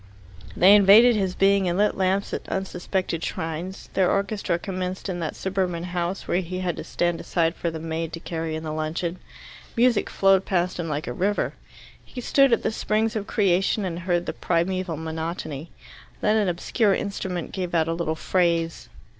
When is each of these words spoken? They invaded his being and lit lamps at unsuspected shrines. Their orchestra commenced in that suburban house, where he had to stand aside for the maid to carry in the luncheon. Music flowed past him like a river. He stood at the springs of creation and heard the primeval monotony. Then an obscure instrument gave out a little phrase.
They 0.57 0.73
invaded 0.73 1.15
his 1.15 1.35
being 1.35 1.69
and 1.69 1.77
lit 1.77 1.95
lamps 1.95 2.33
at 2.33 2.49
unsuspected 2.49 3.23
shrines. 3.23 3.91
Their 3.93 4.09
orchestra 4.09 4.57
commenced 4.57 5.07
in 5.09 5.19
that 5.19 5.35
suburban 5.35 5.83
house, 5.83 6.27
where 6.27 6.41
he 6.41 6.61
had 6.61 6.75
to 6.77 6.83
stand 6.83 7.21
aside 7.21 7.53
for 7.53 7.69
the 7.69 7.79
maid 7.79 8.11
to 8.13 8.19
carry 8.19 8.55
in 8.55 8.63
the 8.63 8.73
luncheon. 8.73 9.19
Music 9.77 10.09
flowed 10.09 10.43
past 10.43 10.79
him 10.79 10.89
like 10.89 11.05
a 11.05 11.13
river. 11.13 11.53
He 12.03 12.19
stood 12.19 12.51
at 12.51 12.63
the 12.63 12.71
springs 12.71 13.15
of 13.15 13.27
creation 13.27 13.85
and 13.85 13.99
heard 13.99 14.25
the 14.25 14.33
primeval 14.33 14.97
monotony. 14.97 15.69
Then 16.19 16.35
an 16.35 16.47
obscure 16.49 16.95
instrument 16.95 17.51
gave 17.51 17.75
out 17.75 17.87
a 17.87 17.93
little 17.93 18.15
phrase. 18.15 18.89